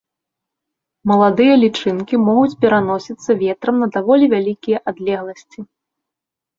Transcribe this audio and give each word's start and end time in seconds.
Маладыя 1.11 1.53
лічынкі 1.65 2.15
могуць 2.25 2.55
пераносіцца 2.67 3.31
ветрам 3.45 3.75
на 3.87 3.93
даволі 4.01 4.25
вялікія 4.35 4.77
адлегласці. 4.93 5.59